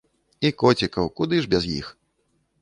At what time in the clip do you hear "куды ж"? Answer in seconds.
1.19-1.51